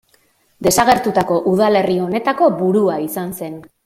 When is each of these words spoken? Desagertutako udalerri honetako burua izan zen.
Desagertutako 0.67 1.37
udalerri 1.53 1.99
honetako 2.07 2.49
burua 2.63 2.97
izan 3.09 3.37
zen. 3.43 3.61